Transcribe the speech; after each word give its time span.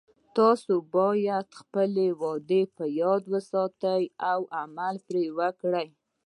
تاسې 0.37 0.73
باید 0.95 1.47
خپلې 1.59 2.07
وعدې 2.21 2.61
په 2.75 2.83
یاد 3.01 3.23
وساتئ 3.33 4.03
او 4.31 4.39
عمل 4.59 4.95
پری 5.07 5.27
وکړئ 5.39 5.87